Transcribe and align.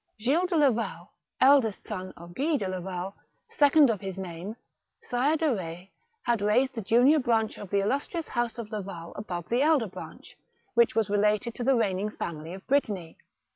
Gilles 0.19 0.47
de 0.47 0.57
Laval, 0.57 1.11
eldest 1.41 1.85
son 1.87 2.11
of 2.17 2.33
Guy 2.33 2.57
de 2.57 2.67
Laval, 2.67 3.15
second 3.49 3.91
of 3.91 4.01
his 4.01 4.17
name. 4.17 4.55
Sire 5.03 5.37
de 5.37 5.53
Retz, 5.53 5.89
had 6.23 6.41
raised 6.41 6.73
the 6.73 6.81
junior 6.81 7.19
branch 7.19 7.59
of 7.59 7.69
the 7.69 7.81
illustrious 7.81 8.29
house 8.29 8.57
of 8.57 8.71
Laval 8.71 9.13
above 9.15 9.47
the 9.49 9.61
elder 9.61 9.87
branch, 9.87 10.35
which 10.73 10.95
was 10.95 11.11
related 11.11 11.53
to 11.53 11.63
the 11.63 11.75
reigning 11.75 12.09
family 12.09 12.51
of 12.55 12.65
Brittany. 12.65 13.15